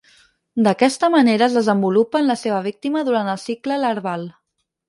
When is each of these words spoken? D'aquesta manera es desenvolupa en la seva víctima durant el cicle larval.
D'aquesta 0.67 1.09
manera 1.15 1.49
es 1.51 1.59
desenvolupa 1.59 2.23
en 2.23 2.31
la 2.31 2.39
seva 2.47 2.65
víctima 2.71 3.07
durant 3.11 3.33
el 3.37 3.41
cicle 3.47 3.79
larval. 3.89 4.27